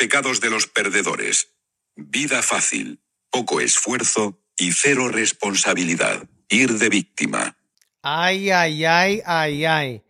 pecados 0.00 0.40
de 0.40 0.48
los 0.48 0.66
perdedores. 0.66 1.48
Vida 1.94 2.42
fácil, 2.42 3.02
poco 3.30 3.60
esfuerzo 3.60 4.40
y 4.56 4.72
cero 4.72 5.08
responsabilidad. 5.08 6.26
Ir 6.48 6.78
de 6.78 6.88
víctima. 6.88 7.58
Ay, 8.00 8.48
ay, 8.50 8.82
ay, 8.86 9.20
ay, 9.26 9.66
ay. 9.66 10.02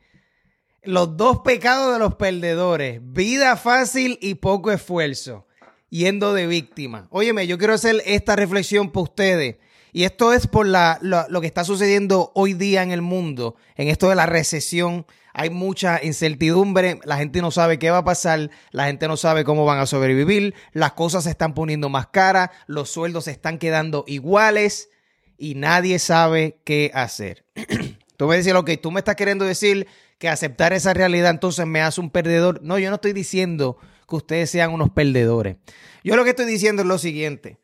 Los 0.84 1.16
dos 1.16 1.40
pecados 1.40 1.92
de 1.92 1.98
los 1.98 2.14
perdedores. 2.14 3.00
Vida 3.02 3.56
fácil 3.56 4.16
y 4.22 4.36
poco 4.36 4.70
esfuerzo. 4.70 5.48
Yendo 5.88 6.34
de 6.34 6.46
víctima. 6.46 7.08
Óyeme, 7.10 7.48
yo 7.48 7.58
quiero 7.58 7.74
hacer 7.74 8.00
esta 8.06 8.36
reflexión 8.36 8.92
para 8.92 9.02
ustedes. 9.02 9.56
Y 9.92 10.04
esto 10.04 10.32
es 10.32 10.46
por 10.46 10.66
la, 10.66 10.98
lo, 11.00 11.40
que 11.40 11.46
está 11.46 11.64
sucediendo 11.64 12.32
hoy 12.34 12.54
día 12.54 12.82
en 12.82 12.92
el 12.92 13.02
mundo, 13.02 13.56
en 13.76 13.88
esto 13.88 14.08
de 14.08 14.14
la 14.14 14.26
recesión 14.26 15.06
hay 15.32 15.50
mucha 15.50 16.00
incertidumbre, 16.02 16.98
la 17.04 17.16
gente 17.16 17.40
no 17.40 17.50
sabe 17.50 17.78
qué 17.78 17.90
va 17.90 17.98
a 17.98 18.04
pasar, 18.04 18.50
la 18.72 18.86
gente 18.86 19.06
no 19.06 19.16
sabe 19.16 19.44
cómo 19.44 19.64
van 19.64 19.78
a 19.78 19.86
sobrevivir, 19.86 20.54
las 20.72 20.92
cosas 20.92 21.24
se 21.24 21.30
están 21.30 21.54
poniendo 21.54 21.88
más 21.88 22.08
caras, 22.08 22.50
los 22.66 22.90
sueldos 22.90 23.24
se 23.24 23.30
están 23.30 23.58
quedando 23.58 24.04
iguales 24.08 24.90
y 25.38 25.54
nadie 25.54 25.98
sabe 25.98 26.60
qué 26.64 26.90
hacer. 26.94 27.44
tú 28.16 28.26
me 28.26 28.36
dices, 28.36 28.54
ok, 28.54 28.70
tú 28.82 28.90
me 28.90 29.00
estás 29.00 29.16
queriendo 29.16 29.44
decir 29.44 29.86
que 30.18 30.28
aceptar 30.28 30.72
esa 30.72 30.92
realidad 30.94 31.30
entonces 31.30 31.66
me 31.66 31.80
hace 31.80 32.00
un 32.00 32.10
perdedor. 32.10 32.60
No, 32.62 32.78
yo 32.78 32.90
no 32.90 32.96
estoy 32.96 33.12
diciendo 33.12 33.78
que 34.08 34.16
ustedes 34.16 34.50
sean 34.50 34.72
unos 34.72 34.90
perdedores. 34.90 35.56
Yo 36.04 36.16
lo 36.16 36.24
que 36.24 36.30
estoy 36.30 36.46
diciendo 36.46 36.82
es 36.82 36.88
lo 36.88 36.98
siguiente. 36.98 37.58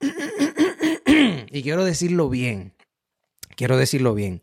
y 1.50 1.62
quiero 1.62 1.84
decirlo 1.84 2.28
bien. 2.28 2.74
Quiero 3.56 3.76
decirlo 3.76 4.14
bien. 4.14 4.42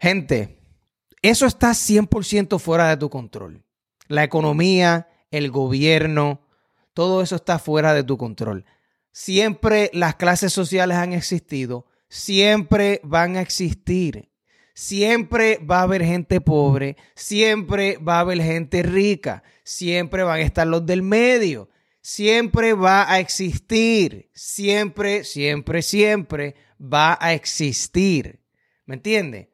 Gente, 0.00 0.58
eso 1.22 1.46
está 1.46 1.70
100% 1.70 2.58
fuera 2.58 2.88
de 2.88 2.96
tu 2.96 3.10
control. 3.10 3.62
La 4.06 4.24
economía, 4.24 5.08
el 5.30 5.50
gobierno, 5.50 6.40
todo 6.94 7.22
eso 7.22 7.36
está 7.36 7.58
fuera 7.58 7.94
de 7.94 8.04
tu 8.04 8.16
control. 8.16 8.64
Siempre 9.12 9.90
las 9.92 10.14
clases 10.14 10.52
sociales 10.52 10.96
han 10.96 11.12
existido, 11.12 11.86
siempre 12.08 13.00
van 13.02 13.36
a 13.36 13.40
existir. 13.40 14.28
Siempre 14.74 15.58
va 15.58 15.80
a 15.80 15.82
haber 15.82 16.04
gente 16.04 16.40
pobre, 16.40 16.96
siempre 17.16 17.96
va 17.96 18.18
a 18.18 18.20
haber 18.20 18.40
gente 18.40 18.84
rica, 18.84 19.42
siempre 19.64 20.22
van 20.22 20.38
a 20.38 20.42
estar 20.42 20.68
los 20.68 20.86
del 20.86 21.02
medio, 21.02 21.68
siempre 22.08 22.72
va 22.72 23.12
a 23.12 23.20
existir, 23.20 24.30
siempre, 24.32 25.24
siempre, 25.24 25.82
siempre 25.82 26.54
va 26.80 27.18
a 27.20 27.34
existir. 27.34 28.40
¿Me 28.86 28.94
entiendes? 28.94 29.48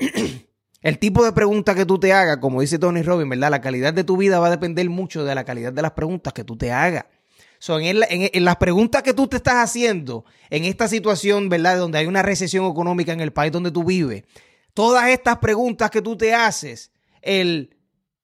El 0.82 0.98
tipo 0.98 1.24
de 1.24 1.30
pregunta 1.30 1.76
que 1.76 1.86
tú 1.86 2.00
te 2.00 2.12
hagas, 2.12 2.38
como 2.38 2.60
dice 2.60 2.80
Tony 2.80 3.02
Robbins, 3.02 3.30
¿verdad? 3.30 3.52
La 3.52 3.60
calidad 3.60 3.94
de 3.94 4.02
tu 4.02 4.16
vida 4.16 4.40
va 4.40 4.48
a 4.48 4.50
depender 4.50 4.90
mucho 4.90 5.24
de 5.24 5.32
la 5.36 5.44
calidad 5.44 5.72
de 5.72 5.80
las 5.80 5.92
preguntas 5.92 6.32
que 6.32 6.42
tú 6.42 6.56
te 6.56 6.72
hagas. 6.72 7.04
Son 7.60 7.82
en, 7.82 8.00
las 8.44 8.56
preguntas 8.56 9.04
que 9.04 9.14
tú 9.14 9.28
te 9.28 9.36
estás 9.36 9.62
haciendo 9.62 10.24
en 10.50 10.64
esta 10.64 10.88
situación, 10.88 11.48
¿verdad? 11.48 11.78
Donde 11.78 11.98
hay 11.98 12.06
una 12.06 12.22
recesión 12.22 12.66
económica 12.66 13.12
en 13.12 13.20
el 13.20 13.32
país 13.32 13.52
donde 13.52 13.70
tú 13.70 13.84
vives. 13.84 14.24
Todas 14.74 15.08
estas 15.10 15.38
preguntas 15.38 15.88
que 15.92 16.02
tú 16.02 16.16
te 16.16 16.34
haces, 16.34 16.90
el, 17.20 17.76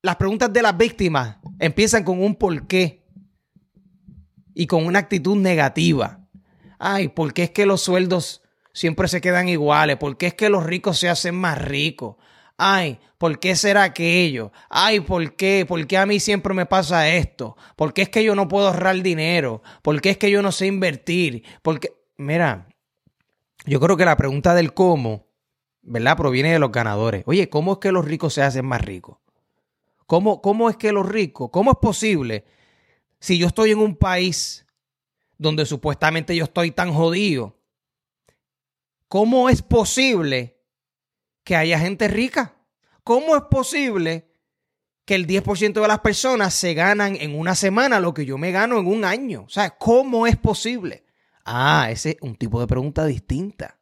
las 0.02 0.16
preguntas 0.16 0.52
de 0.52 0.62
las 0.62 0.76
víctimas 0.76 1.36
empiezan 1.60 2.02
con 2.02 2.20
un 2.20 2.34
por 2.34 2.66
qué 2.66 2.97
y 4.54 4.66
con 4.66 4.86
una 4.86 4.98
actitud 4.98 5.36
negativa. 5.36 6.20
Ay, 6.78 7.08
¿por 7.08 7.32
qué 7.32 7.44
es 7.44 7.50
que 7.50 7.66
los 7.66 7.82
sueldos 7.82 8.42
siempre 8.72 9.08
se 9.08 9.20
quedan 9.20 9.48
iguales? 9.48 9.96
¿Por 9.96 10.16
qué 10.16 10.28
es 10.28 10.34
que 10.34 10.48
los 10.48 10.64
ricos 10.64 10.98
se 10.98 11.08
hacen 11.08 11.34
más 11.34 11.60
ricos? 11.60 12.16
Ay, 12.56 12.98
¿por 13.19 13.38
qué 13.38 13.54
será 13.54 13.84
aquello? 13.84 14.53
Ay, 14.69 15.00
¿por 15.00 15.36
qué? 15.36 15.64
¿Por 15.66 15.86
qué 15.86 15.97
a 15.97 16.06
mí 16.06 16.19
siempre 16.19 16.54
me 16.54 16.66
pasa 16.66 17.09
esto? 17.09 17.56
¿Por 17.76 17.92
qué 17.92 18.03
es 18.03 18.09
que 18.09 18.25
yo 18.25 18.34
no 18.34 18.48
puedo 18.48 18.69
ahorrar 18.69 19.00
dinero? 19.03 19.62
¿Por 19.82 20.00
qué 20.00 20.10
es 20.10 20.19
que 20.19 20.31
yo 20.31 20.42
no 20.42 20.50
sé 20.50 20.66
invertir? 20.66 21.44
Porque, 21.62 21.92
mira, 22.16 22.69
yo 23.65 23.78
creo 23.80 23.97
que 23.97 24.04
la 24.04 24.16
pregunta 24.16 24.54
del 24.54 24.75
cómo, 24.75 25.26
¿verdad? 25.82 26.16
Proviene 26.16 26.53
de 26.53 26.59
los 26.59 26.72
ganadores. 26.72 27.22
Oye, 27.26 27.48
¿cómo 27.48 27.75
es 27.75 27.78
que 27.78 27.92
los 27.92 28.04
ricos 28.04 28.34
se 28.34 28.42
hacen 28.42 28.66
más 28.66 28.82
ricos? 28.82 29.19
¿Cómo, 30.06 30.41
cómo 30.41 30.70
es 30.70 30.76
que 30.76 30.91
los 30.91 31.06
ricos, 31.06 31.50
cómo 31.53 31.72
es 31.72 31.76
posible 31.80 32.44
si 33.20 33.38
yo 33.38 33.46
estoy 33.46 33.72
en 33.72 33.78
un 33.78 33.96
país 33.96 34.66
donde 35.36 35.66
supuestamente 35.66 36.34
yo 36.34 36.44
estoy 36.44 36.70
tan 36.70 36.92
jodido? 36.92 37.56
¿Cómo 39.08 39.48
es 39.48 39.62
posible 39.62 40.58
que 41.48 41.56
haya 41.56 41.78
gente 41.78 42.08
rica. 42.08 42.56
¿Cómo 43.02 43.34
es 43.34 43.42
posible 43.44 44.28
que 45.06 45.14
el 45.14 45.26
10% 45.26 45.80
de 45.80 45.88
las 45.88 46.00
personas 46.00 46.52
se 46.52 46.74
ganan 46.74 47.16
en 47.16 47.34
una 47.34 47.54
semana 47.54 48.00
lo 48.00 48.12
que 48.12 48.26
yo 48.26 48.36
me 48.36 48.52
gano 48.52 48.78
en 48.78 48.86
un 48.86 49.02
año? 49.02 49.44
O 49.46 49.48
sea, 49.48 49.70
¿cómo 49.70 50.26
es 50.26 50.36
posible? 50.36 51.06
Ah, 51.46 51.88
ese 51.90 52.10
es 52.10 52.16
un 52.20 52.36
tipo 52.36 52.60
de 52.60 52.66
pregunta 52.66 53.06
distinta. 53.06 53.78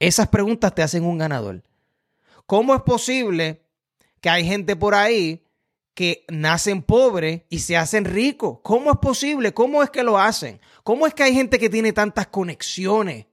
Esas 0.00 0.26
preguntas 0.26 0.74
te 0.74 0.82
hacen 0.82 1.04
un 1.04 1.18
ganador. 1.18 1.62
¿Cómo 2.46 2.74
es 2.74 2.82
posible 2.82 3.64
que 4.20 4.28
hay 4.28 4.44
gente 4.44 4.74
por 4.74 4.96
ahí 4.96 5.43
que 5.94 6.24
nacen 6.28 6.82
pobres 6.82 7.42
y 7.48 7.60
se 7.60 7.76
hacen 7.76 8.04
ricos? 8.04 8.58
¿Cómo 8.62 8.90
es 8.90 8.98
posible? 8.98 9.54
¿Cómo 9.54 9.82
es 9.82 9.90
que 9.90 10.02
lo 10.02 10.18
hacen? 10.18 10.60
¿Cómo 10.82 11.06
es 11.06 11.14
que 11.14 11.22
hay 11.22 11.34
gente 11.34 11.58
que 11.58 11.70
tiene 11.70 11.92
tantas 11.92 12.26
conexiones? 12.26 13.26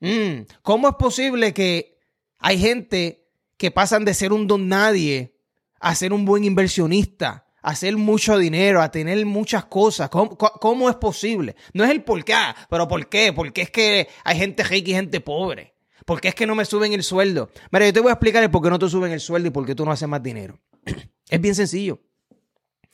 Mm, 0.00 0.42
¿Cómo 0.62 0.88
es 0.88 0.94
posible 0.96 1.54
que 1.54 1.98
hay 2.38 2.58
gente 2.58 3.26
que 3.56 3.70
pasan 3.70 4.04
de 4.04 4.14
ser 4.14 4.32
un 4.32 4.46
don 4.46 4.68
nadie 4.68 5.34
a 5.80 5.94
ser 5.94 6.12
un 6.12 6.24
buen 6.24 6.44
inversionista, 6.44 7.46
a 7.62 7.70
hacer 7.70 7.96
mucho 7.96 8.36
dinero, 8.36 8.82
a 8.82 8.90
tener 8.90 9.24
muchas 9.24 9.64
cosas? 9.64 10.10
¿Cómo, 10.10 10.90
es 10.90 10.96
posible? 10.96 11.56
No 11.72 11.84
es 11.84 11.90
el 11.90 12.04
por 12.04 12.22
qué, 12.24 12.34
ah, 12.34 12.54
pero 12.68 12.86
¿por 12.86 13.08
qué? 13.08 13.32
Porque 13.32 13.62
es 13.62 13.70
que 13.70 14.08
hay 14.24 14.38
gente 14.38 14.62
rica 14.62 14.90
y 14.90 14.94
gente 14.94 15.20
pobre. 15.20 15.75
¿Por 16.06 16.22
qué 16.22 16.28
es 16.28 16.34
que 16.34 16.46
no 16.46 16.54
me 16.54 16.64
suben 16.64 16.94
el 16.94 17.02
sueldo? 17.02 17.50
Mira, 17.70 17.84
yo 17.84 17.92
te 17.92 18.00
voy 18.00 18.08
a 18.08 18.14
explicar 18.14 18.42
el 18.42 18.50
por 18.50 18.62
qué 18.62 18.70
no 18.70 18.78
te 18.78 18.88
suben 18.88 19.12
el 19.12 19.20
sueldo 19.20 19.48
y 19.48 19.50
por 19.50 19.66
qué 19.66 19.74
tú 19.74 19.84
no 19.84 19.92
haces 19.92 20.08
más 20.08 20.22
dinero. 20.22 20.58
es 21.28 21.40
bien 21.40 21.54
sencillo. 21.54 22.00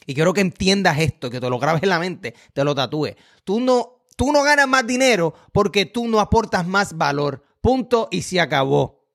Y 0.04 0.14
quiero 0.14 0.32
que 0.32 0.40
entiendas 0.40 0.98
esto, 0.98 1.30
que 1.30 1.38
te 1.38 1.48
lo 1.48 1.60
grabes 1.60 1.84
en 1.84 1.90
la 1.90 2.00
mente, 2.00 2.34
te 2.52 2.64
lo 2.64 2.74
tatúes. 2.74 3.14
Tú 3.44 3.60
no 3.60 4.02
Tú 4.16 4.32
no 4.32 4.42
ganas 4.42 4.68
más 4.68 4.86
dinero 4.86 5.34
porque 5.52 5.86
tú 5.86 6.08
no 6.08 6.20
aportas 6.20 6.66
más 6.66 6.96
valor. 6.96 7.42
Punto 7.60 8.08
y 8.10 8.22
se 8.22 8.40
acabó. 8.40 9.06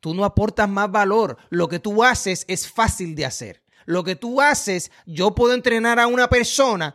Tú 0.00 0.14
no 0.14 0.24
aportas 0.24 0.68
más 0.68 0.90
valor. 0.90 1.36
Lo 1.50 1.68
que 1.68 1.78
tú 1.78 2.02
haces 2.02 2.44
es 2.48 2.68
fácil 2.70 3.14
de 3.14 3.26
hacer. 3.26 3.62
Lo 3.84 4.04
que 4.04 4.16
tú 4.16 4.40
haces, 4.40 4.90
yo 5.06 5.34
puedo 5.34 5.54
entrenar 5.54 5.98
a 5.98 6.06
una 6.06 6.28
persona 6.28 6.94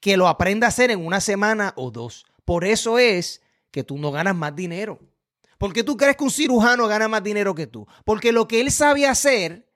que 0.00 0.16
lo 0.16 0.28
aprenda 0.28 0.66
a 0.66 0.68
hacer 0.68 0.90
en 0.90 1.04
una 1.04 1.20
semana 1.20 1.72
o 1.76 1.90
dos. 1.90 2.26
Por 2.44 2.64
eso 2.64 2.98
es 2.98 3.42
que 3.70 3.84
tú 3.84 3.98
no 3.98 4.10
ganas 4.10 4.34
más 4.34 4.54
dinero. 4.54 4.98
Porque 5.62 5.84
tú 5.84 5.96
crees 5.96 6.16
que 6.16 6.24
un 6.24 6.30
cirujano 6.32 6.88
gana 6.88 7.06
más 7.06 7.22
dinero 7.22 7.54
que 7.54 7.68
tú. 7.68 7.86
Porque 8.04 8.32
lo 8.32 8.48
que 8.48 8.60
él 8.60 8.72
sabe 8.72 9.06
hacer, 9.06 9.70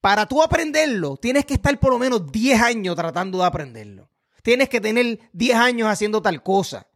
para 0.00 0.26
tú 0.26 0.44
aprenderlo, 0.44 1.16
tienes 1.16 1.44
que 1.44 1.54
estar 1.54 1.76
por 1.80 1.90
lo 1.90 1.98
menos 1.98 2.30
10 2.30 2.62
años 2.62 2.94
tratando 2.94 3.38
de 3.38 3.46
aprenderlo. 3.46 4.08
Tienes 4.44 4.68
que 4.68 4.80
tener 4.80 5.18
10 5.32 5.56
años 5.56 5.88
haciendo 5.88 6.22
tal 6.22 6.44
cosa. 6.44 6.86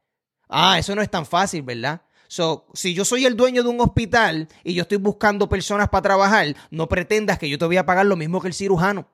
Ah, 0.49 0.79
eso 0.79 0.95
no 0.95 1.03
es 1.03 1.11
tan 1.11 1.27
fácil, 1.27 1.63
¿verdad? 1.63 2.03
So, 2.29 2.69
si 2.75 2.95
yo 2.95 3.05
soy 3.05 3.27
el 3.27 3.37
dueño 3.37 3.65
de 3.65 3.71
un 3.71 3.81
hospital 3.81 4.47
y 4.63 4.75
yo 4.75 4.83
estoy 4.83 4.99
buscando 4.99 5.49
personas 5.49 5.89
para 5.89 6.03
trabajar, 6.03 6.55
no 6.71 6.89
pretendas 6.89 7.41
que 7.41 7.49
yo 7.49 7.59
te 7.59 7.65
voy 7.65 7.79
a 7.79 7.87
pagar 7.87 8.07
lo 8.07 8.15
mismo 8.15 8.41
que 8.41 8.47
el 8.47 8.55
cirujano. 8.55 9.09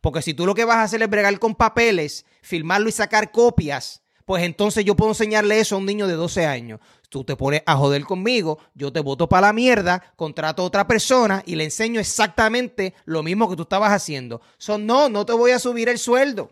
Porque 0.00 0.22
si 0.22 0.34
tú 0.34 0.46
lo 0.46 0.54
que 0.54 0.64
vas 0.64 0.76
a 0.76 0.82
hacer 0.84 1.02
es 1.02 1.10
bregar 1.10 1.36
con 1.40 1.56
papeles, 1.56 2.26
filmarlo 2.42 2.88
y 2.88 2.92
sacar 2.92 3.32
copias, 3.32 4.03
pues 4.24 4.42
entonces 4.42 4.84
yo 4.84 4.96
puedo 4.96 5.10
enseñarle 5.10 5.60
eso 5.60 5.74
a 5.74 5.78
un 5.78 5.86
niño 5.86 6.06
de 6.06 6.14
12 6.14 6.46
años. 6.46 6.80
Tú 7.08 7.24
te 7.24 7.36
pones 7.36 7.62
a 7.66 7.76
joder 7.76 8.04
conmigo, 8.04 8.58
yo 8.74 8.92
te 8.92 9.00
voto 9.00 9.28
para 9.28 9.48
la 9.48 9.52
mierda, 9.52 10.02
contrato 10.16 10.62
a 10.62 10.66
otra 10.66 10.86
persona 10.86 11.42
y 11.46 11.54
le 11.54 11.64
enseño 11.64 12.00
exactamente 12.00 12.94
lo 13.04 13.22
mismo 13.22 13.48
que 13.48 13.56
tú 13.56 13.62
estabas 13.62 13.92
haciendo. 13.92 14.40
So, 14.58 14.78
no, 14.78 15.08
no 15.08 15.24
te 15.26 15.32
voy 15.32 15.52
a 15.52 15.58
subir 15.58 15.88
el 15.88 15.98
sueldo. 15.98 16.50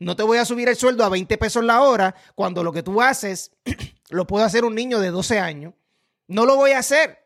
No 0.00 0.16
te 0.16 0.22
voy 0.22 0.38
a 0.38 0.44
subir 0.44 0.68
el 0.68 0.76
sueldo 0.76 1.04
a 1.04 1.08
20 1.08 1.38
pesos 1.38 1.64
la 1.64 1.80
hora 1.82 2.14
cuando 2.34 2.62
lo 2.64 2.72
que 2.72 2.82
tú 2.82 3.00
haces 3.00 3.52
lo 4.10 4.26
puede 4.26 4.44
hacer 4.44 4.64
un 4.64 4.74
niño 4.74 4.98
de 4.98 5.10
12 5.10 5.38
años. 5.38 5.74
No 6.26 6.46
lo 6.46 6.56
voy 6.56 6.72
a 6.72 6.80
hacer. 6.80 7.23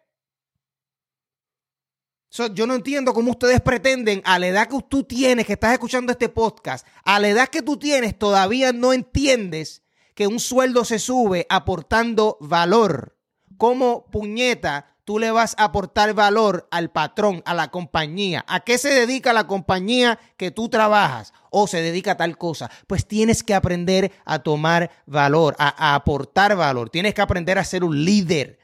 Yo 2.31 2.67
no 2.67 2.75
entiendo 2.75 3.15
cómo 3.15 3.31
ustedes 3.31 3.61
pretenden, 3.61 4.23
a 4.25 4.39
la 4.39 4.49
edad 4.49 4.69
que 4.69 4.79
tú 4.89 5.05
tienes, 5.05 5.47
que 5.47 5.55
estás 5.55 5.73
escuchando 5.73 6.13
este 6.13 6.29
podcast, 6.29 6.87
a 7.05 7.19
la 7.19 7.29
edad 7.29 7.49
que 7.49 7.63
tú 7.63 7.79
tienes, 7.79 8.19
todavía 8.19 8.73
no 8.73 8.93
entiendes 8.93 9.83
que 10.15 10.27
un 10.27 10.41
sueldo 10.41 10.85
se 10.85 10.99
sube 10.99 11.47
aportando 11.49 12.37
valor. 12.41 13.17
¿Cómo 13.57 14.07
puñeta 14.11 14.99
tú 15.09 15.19
le 15.19 15.31
vas 15.31 15.55
a 15.57 15.65
aportar 15.65 16.13
valor 16.13 16.69
al 16.71 16.91
patrón, 16.91 17.43
a 17.47 17.55
la 17.55 17.71
compañía. 17.71 18.45
¿A 18.47 18.61
qué 18.61 18.77
se 18.77 18.91
dedica 18.91 19.33
la 19.33 19.47
compañía 19.47 20.19
que 20.37 20.51
tú 20.51 20.69
trabajas? 20.69 21.33
¿O 21.49 21.67
se 21.67 21.81
dedica 21.81 22.11
a 22.11 22.17
tal 22.19 22.37
cosa? 22.37 22.71
Pues 22.87 23.07
tienes 23.09 23.43
que 23.43 23.55
aprender 23.55 24.13
a 24.27 24.41
tomar 24.41 24.91
valor, 25.07 25.57
a, 25.59 25.95
aportar 25.95 26.57
valor. 26.57 26.91
Tienes 26.91 27.15
que 27.15 27.23
aprender 27.23 27.59
a 27.59 27.65
ser 27.65 27.85
un 27.85 28.05
líder. 28.05 28.58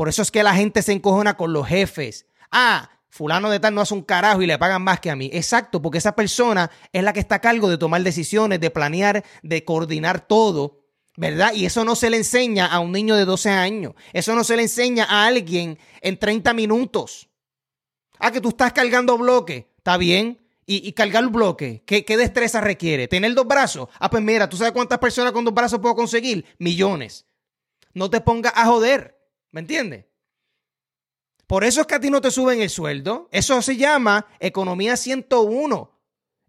Por 0.00 0.08
eso 0.08 0.22
es 0.22 0.30
que 0.30 0.42
la 0.42 0.54
gente 0.54 0.80
se 0.80 0.92
encojona 0.92 1.36
con 1.36 1.52
los 1.52 1.66
jefes. 1.68 2.24
Ah, 2.50 2.88
fulano 3.10 3.50
de 3.50 3.60
tal 3.60 3.74
no 3.74 3.82
hace 3.82 3.92
un 3.92 4.00
carajo 4.00 4.40
y 4.40 4.46
le 4.46 4.56
pagan 4.56 4.80
más 4.80 4.98
que 4.98 5.10
a 5.10 5.14
mí. 5.14 5.28
Exacto, 5.30 5.82
porque 5.82 5.98
esa 5.98 6.16
persona 6.16 6.70
es 6.90 7.04
la 7.04 7.12
que 7.12 7.20
está 7.20 7.34
a 7.34 7.40
cargo 7.42 7.68
de 7.68 7.76
tomar 7.76 8.02
decisiones, 8.02 8.60
de 8.60 8.70
planear, 8.70 9.22
de 9.42 9.62
coordinar 9.62 10.26
todo, 10.26 10.86
¿verdad? 11.18 11.52
Y 11.52 11.66
eso 11.66 11.84
no 11.84 11.96
se 11.96 12.08
le 12.08 12.16
enseña 12.16 12.64
a 12.64 12.80
un 12.80 12.92
niño 12.92 13.14
de 13.14 13.26
12 13.26 13.50
años. 13.50 13.92
Eso 14.14 14.34
no 14.34 14.42
se 14.42 14.56
le 14.56 14.62
enseña 14.62 15.04
a 15.04 15.26
alguien 15.26 15.78
en 16.00 16.18
30 16.18 16.54
minutos. 16.54 17.28
Ah, 18.18 18.32
que 18.32 18.40
tú 18.40 18.48
estás 18.48 18.72
cargando 18.72 19.18
bloques. 19.18 19.66
Está 19.76 19.98
bien. 19.98 20.40
Y, 20.64 20.90
cargar 20.92 21.24
el 21.24 21.28
bloque, 21.28 21.82
¿qué, 21.84 22.06
¿qué 22.06 22.16
destreza 22.16 22.62
requiere? 22.62 23.06
¿Tener 23.06 23.34
dos 23.34 23.46
brazos? 23.46 23.90
Ah, 23.98 24.08
pues 24.08 24.22
mira, 24.22 24.48
¿tú 24.48 24.56
sabes 24.56 24.72
cuántas 24.72 24.98
personas 24.98 25.32
con 25.32 25.44
dos 25.44 25.52
brazos 25.52 25.78
puedo 25.78 25.94
conseguir? 25.94 26.46
Millones. 26.58 27.26
No 27.92 28.08
te 28.08 28.22
pongas 28.22 28.54
a 28.56 28.64
joder. 28.64 29.19
¿Me 29.52 29.60
entiendes? 29.60 30.06
Por 31.46 31.64
eso 31.64 31.80
es 31.80 31.88
que 31.88 31.96
a 31.96 32.00
ti 32.00 32.10
no 32.10 32.20
te 32.20 32.30
suben 32.30 32.60
el 32.60 32.70
sueldo. 32.70 33.28
Eso 33.32 33.60
se 33.60 33.76
llama 33.76 34.28
economía 34.38 34.96
101. 34.96 35.98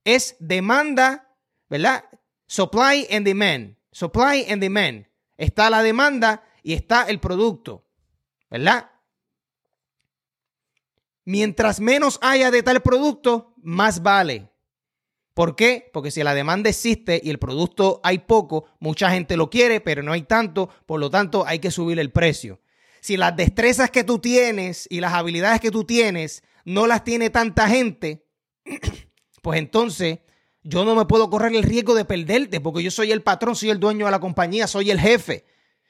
Es 0.04 0.36
demanda, 0.40 1.36
¿verdad? 1.70 2.06
Supply 2.46 3.08
and 3.12 3.26
demand. 3.26 3.78
Supply 3.92 4.46
and 4.48 4.62
demand. 4.62 5.08
Está 5.38 5.72
la 5.72 5.82
demanda 5.82 6.44
y 6.62 6.74
está 6.74 7.04
el 7.10 7.20
producto, 7.20 7.88
¿verdad? 8.52 8.92
Mientras 11.26 11.80
menos 11.80 12.20
haya 12.22 12.52
de 12.52 12.62
tal 12.62 12.84
producto, 12.84 13.56
más 13.58 14.04
vale. 14.04 14.52
¿Por 15.34 15.56
qué? 15.56 15.90
Porque 15.92 16.12
si 16.12 16.22
la 16.22 16.36
demanda 16.36 16.70
existe 16.70 17.20
y 17.24 17.32
el 17.32 17.40
producto 17.40 18.02
hay 18.04 18.20
poco, 18.20 18.66
mucha 18.80 19.10
gente 19.10 19.36
lo 19.36 19.50
quiere, 19.50 19.82
pero 19.82 20.04
no 20.04 20.12
hay 20.12 20.24
tanto, 20.24 20.70
por 20.86 21.00
lo 21.00 21.10
tanto 21.10 21.44
hay 21.48 21.58
que 21.58 21.72
subir 21.72 21.98
el 21.98 22.12
precio 22.12 22.60
si 23.02 23.18
las 23.18 23.36
destrezas 23.36 23.90
que 23.90 24.04
tú 24.04 24.20
tienes 24.20 24.88
y 24.90 25.02
las 25.02 25.14
habilidades 25.14 25.60
que 25.60 25.72
tú 25.72 25.84
tienes 25.84 26.44
no 26.64 26.88
las 26.88 27.04
tiene 27.04 27.30
tanta 27.30 27.68
gente, 27.68 28.26
pues 29.42 29.60
entonces 29.60 30.20
yo 30.64 30.86
no 30.86 30.96
me 30.96 31.06
puedo 31.06 31.30
correr 31.30 31.56
el 31.56 31.64
riesgo 31.64 31.96
de 31.96 32.06
perderte 32.06 32.62
porque 32.62 32.84
yo 32.84 32.92
soy 32.92 33.12
el 33.12 33.24
patrón, 33.24 33.56
soy 33.56 33.72
el 33.72 33.80
dueño 33.80 34.06
de 34.06 34.12
la 34.12 34.20
compañía, 34.20 34.68
soy 34.68 34.92
el 34.92 35.00
jefe. 35.00 35.46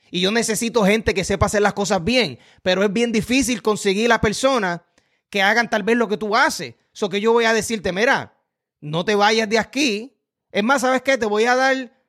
Y 0.09 0.21
yo 0.21 0.31
necesito 0.31 0.85
gente 0.85 1.13
que 1.13 1.23
sepa 1.23 1.45
hacer 1.45 1.61
las 1.61 1.73
cosas 1.73 2.03
bien, 2.03 2.39
pero 2.63 2.83
es 2.83 2.91
bien 2.91 3.11
difícil 3.11 3.61
conseguir 3.61 4.09
la 4.09 4.21
persona 4.21 4.85
que 5.29 5.41
hagan 5.41 5.69
tal 5.69 5.83
vez 5.83 5.97
lo 5.97 6.07
que 6.07 6.17
tú 6.17 6.35
haces. 6.35 6.75
Eso 6.93 7.09
que 7.09 7.21
yo 7.21 7.33
voy 7.33 7.45
a 7.45 7.53
decirte, 7.53 7.91
mira, 7.91 8.37
no 8.79 9.05
te 9.05 9.15
vayas 9.15 9.49
de 9.49 9.59
aquí. 9.59 10.17
Es 10.51 10.63
más, 10.63 10.81
¿sabes 10.81 11.01
qué? 11.01 11.17
Te 11.17 11.25
voy 11.25 11.45
a 11.45 11.55
dar 11.55 12.00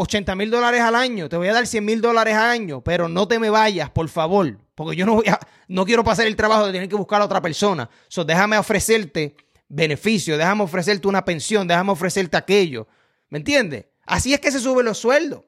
80 0.00 0.36
mil 0.36 0.48
dólares 0.48 0.80
al 0.80 0.94
año, 0.94 1.28
te 1.28 1.36
voy 1.36 1.48
a 1.48 1.52
dar 1.52 1.66
100 1.66 1.84
mil 1.84 2.00
dólares 2.00 2.34
al 2.34 2.50
año, 2.50 2.80
pero 2.82 3.08
no 3.08 3.26
te 3.26 3.40
me 3.40 3.50
vayas, 3.50 3.90
por 3.90 4.08
favor, 4.08 4.56
porque 4.76 4.96
yo 4.96 5.04
no 5.04 5.16
voy 5.16 5.26
a, 5.26 5.40
no 5.66 5.84
quiero 5.84 6.04
pasar 6.04 6.28
el 6.28 6.36
trabajo 6.36 6.66
de 6.66 6.72
tener 6.72 6.88
que 6.88 6.94
buscar 6.94 7.20
a 7.20 7.24
otra 7.24 7.42
persona. 7.42 7.90
So, 8.06 8.24
déjame 8.24 8.56
ofrecerte 8.56 9.34
beneficio, 9.68 10.38
déjame 10.38 10.62
ofrecerte 10.62 11.08
una 11.08 11.24
pensión, 11.24 11.66
déjame 11.66 11.90
ofrecerte 11.90 12.36
aquello. 12.36 12.86
¿Me 13.28 13.38
entiendes? 13.38 13.86
Así 14.06 14.32
es 14.32 14.38
que 14.38 14.52
se 14.52 14.60
suben 14.60 14.86
los 14.86 14.98
sueldos. 14.98 15.42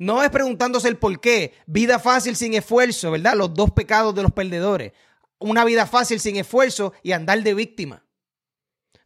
No 0.00 0.20
es 0.24 0.30
preguntándose 0.30 0.88
el 0.88 0.96
por 0.96 1.20
qué. 1.20 1.54
Vida 1.66 2.00
fácil 2.00 2.34
sin 2.34 2.54
esfuerzo, 2.54 3.12
¿verdad? 3.12 3.34
Los 3.36 3.54
dos 3.54 3.70
pecados 3.70 4.12
de 4.12 4.22
los 4.22 4.32
perdedores. 4.32 4.92
Una 5.38 5.64
vida 5.64 5.86
fácil 5.86 6.18
sin 6.18 6.34
esfuerzo 6.34 6.92
y 7.04 7.12
andar 7.12 7.44
de 7.44 7.54
víctima. 7.54 8.04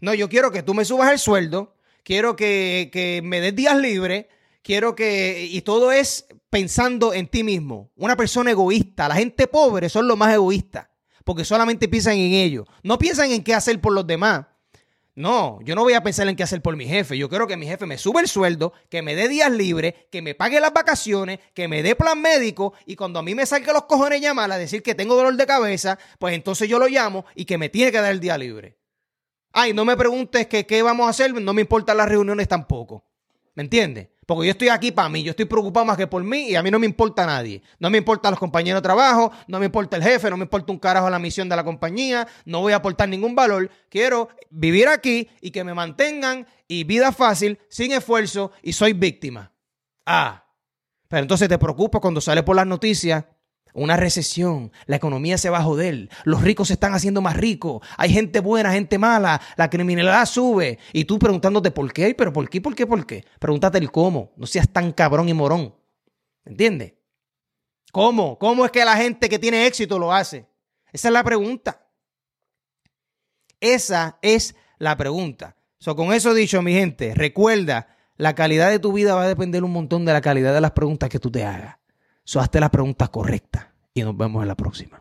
No, 0.01 0.15
yo 0.15 0.31
quiero 0.31 0.51
que 0.51 0.63
tú 0.63 0.73
me 0.73 0.87
subas 0.87 1.13
el 1.13 1.19
sueldo, 1.19 1.72
quiero 2.03 2.37
que, 2.37 3.21
me 3.25 3.41
des 3.41 3.55
días 3.55 3.77
libres, 3.77 4.27
quiero 4.63 4.95
que... 4.95 5.49
Y 5.51 5.63
todo 5.63 5.93
es 5.93 6.27
pensando 6.51 7.15
en 7.15 7.29
ti 7.29 7.45
mismo. 7.45 7.91
Una 7.97 8.17
persona 8.17 8.51
egoísta. 8.51 9.09
La 9.09 9.17
gente 9.17 9.47
pobre 9.47 9.89
son 9.89 10.09
los 10.09 10.17
más 10.17 10.35
egoístas, 10.35 10.89
porque 11.25 11.45
solamente 11.45 11.89
piensan 11.89 12.15
en 12.15 12.33
ellos. 12.33 12.67
No 12.83 12.99
piensan 12.99 13.31
en 13.31 13.43
qué 13.43 13.55
hacer 13.55 13.81
por 13.81 13.93
los 13.93 14.07
demás. 14.07 14.47
No, 15.15 15.59
yo 15.63 15.75
no 15.75 15.83
voy 15.83 15.93
a 15.93 16.03
pensar 16.03 16.27
en 16.29 16.37
qué 16.37 16.43
hacer 16.43 16.63
por 16.63 16.75
mi 16.75 16.87
jefe. 16.87 17.19
Yo 17.19 17.29
quiero 17.29 17.47
que 17.47 17.59
mi 17.59 17.67
jefe 17.67 17.85
me 17.85 17.99
suba 17.99 18.23
el 18.23 18.29
sueldo, 18.29 18.73
que 18.89 19.03
me 19.03 19.15
dé 19.15 19.29
días 19.29 19.53
libres, 19.53 19.95
que 20.11 20.23
me 20.23 20.35
pague 20.35 20.59
las 20.59 20.73
vacaciones, 20.73 21.39
que 21.53 21.69
me 21.69 21.83
dé 21.83 21.95
plan 21.95 22.21
médico 22.21 22.73
y 22.87 22.97
cuando 22.97 23.19
a 23.19 23.23
mí 23.23 23.35
me 23.35 23.45
salga 23.45 23.75
los 23.75 23.85
cojones 23.85 24.23
llamar 24.23 24.51
a 24.51 24.57
decir 24.57 24.83
que 24.83 24.95
tengo 24.95 25.15
dolor 25.15 25.37
de 25.37 25.47
cabeza, 25.47 25.99
pues 26.19 26.35
entonces 26.35 26.67
yo 26.67 26.79
lo 26.79 26.89
llamo 26.89 27.27
y 27.35 27.45
que 27.45 27.59
me 27.59 27.69
tiene 27.69 27.93
que 27.93 28.01
dar 28.01 28.11
el 28.11 28.21
día 28.21 28.39
libre. 28.39 28.79
Ay, 29.53 29.73
no 29.73 29.85
me 29.85 29.97
preguntes 29.97 30.47
qué 30.47 30.83
vamos 30.83 31.07
a 31.07 31.11
hacer, 31.11 31.33
no 31.33 31.53
me 31.53 31.63
importan 31.63 31.97
las 31.97 32.09
reuniones 32.09 32.49
tampoco. 32.49 33.05
¿Me 33.55 33.63
entiendes? 33.63 34.09
Porque 34.25 34.47
yo 34.47 34.53
estoy 34.53 34.69
aquí 34.69 34.93
para 34.93 35.09
mí, 35.09 35.23
yo 35.23 35.31
estoy 35.31 35.47
preocupado 35.47 35.85
más 35.85 35.97
que 35.97 36.07
por 36.07 36.23
mí 36.23 36.49
y 36.49 36.55
a 36.55 36.63
mí 36.63 36.71
no 36.71 36.79
me 36.79 36.87
importa 36.87 37.27
nadie. 37.27 37.61
No 37.79 37.91
me 37.91 37.99
importan 37.99 38.31
los 38.31 38.39
compañeros 38.39 38.81
de 38.81 38.83
trabajo, 38.83 39.33
no 39.49 39.59
me 39.59 39.67
importa 39.67 39.97
el 39.97 40.03
jefe, 40.03 40.31
no 40.31 40.37
me 40.37 40.45
importa 40.45 40.73
un 40.73 40.79
carajo 40.79 41.11
la 41.11 41.19
misión 41.19 41.49
de 41.49 41.57
la 41.57 41.65
compañía, 41.65 42.27
no 42.45 42.61
voy 42.61 42.73
a 42.73 42.77
aportar 42.77 43.09
ningún 43.09 43.35
valor. 43.35 43.71
Quiero 43.91 44.29
vivir 44.49 44.89
aquí 44.89 45.29
y 45.41 45.51
que 45.51 45.65
me 45.65 45.75
mantengan 45.75 46.47
y 46.69 46.85
vida 46.85 47.13
fácil, 47.13 47.59
sin 47.69 47.93
esfuerzo 47.93 48.53
y 48.63 48.73
soy 48.73 48.93
víctima. 48.93 49.53
Ah, 50.07 50.47
pero 51.09 51.23
entonces 51.23 51.49
te 51.49 51.59
preocupas 51.59 52.01
cuando 52.01 52.21
sale 52.21 52.43
por 52.43 52.57
las 52.57 52.67
noticias 52.67 53.25
una 53.73 53.97
recesión, 53.97 54.73
la 54.87 54.97
economía 54.97 55.39
se 55.39 55.51
va 55.51 55.59
a 55.59 55.63
joder, 55.63 56.09
los 56.25 56.43
ricos 56.43 56.69
se 56.69 56.75
están 56.75 56.95
haciendo 56.95 57.21
más 57.21 57.37
ricos, 57.37 57.87
hay 57.97 58.13
gente 58.13 58.41
buena, 58.41 58.73
gente 58.73 58.99
mala, 58.99 59.41
la 59.57 59.71
criminalidad 59.71 60.27
sube. 60.27 60.79
Y 60.93 61.05
tú 61.05 61.19
preguntándote 61.19 61.71
por 61.71 61.93
qué, 61.93 62.15
pero 62.15 62.33
por 62.33 62.49
qué, 62.49 62.61
por 62.61 62.75
qué, 62.75 62.87
por 62.87 63.07
qué. 63.07 63.25
Pregúntate 63.39 63.79
el 63.79 63.91
cómo, 63.91 64.33
no 64.37 64.47
seas 64.47 64.69
tan 64.69 64.93
cabrón 64.93 65.29
y 65.29 65.35
morón. 65.35 65.75
¿Entiendes? 66.45 66.95
¿Cómo? 67.93 68.39
¿Cómo 68.39 68.65
es 68.65 68.71
que 68.71 68.85
la 68.85 68.97
gente 68.97 69.29
que 69.29 69.39
tiene 69.39 69.67
éxito 69.67 69.99
lo 69.99 70.13
hace? 70.13 70.47
Esa 70.93 71.09
es 71.09 71.13
la 71.13 71.25
pregunta. 71.25 71.87
Esa 73.61 74.19
es 74.23 74.57
la 74.79 74.97
pregunta. 74.97 75.57
So, 75.79 75.97
con 75.97 76.13
eso 76.13 76.35
dicho, 76.35 76.63
mi 76.63 76.73
gente, 76.73 77.15
recuerda, 77.15 77.97
la 78.17 78.35
calidad 78.35 78.71
de 78.71 78.79
tu 78.79 78.93
vida 78.93 79.15
va 79.15 79.25
a 79.25 79.29
depender 79.29 79.65
un 79.65 79.73
montón 79.73 80.05
de 80.05 80.13
la 80.13 80.21
calidad 80.21 80.55
de 80.55 80.61
las 80.61 80.73
preguntas 80.73 81.09
que 81.09 81.19
tú 81.19 81.31
te 81.31 81.45
hagas. 81.45 81.77
So, 82.25 82.41
hazte 82.41 82.61
las 82.61 82.71
preguntas 82.71 83.09
correctas 83.11 83.67
y 83.95 84.03
nos 84.03 84.17
vemos 84.17 84.43
en 84.43 84.49
la 84.49 84.55
próxima. 84.55 84.99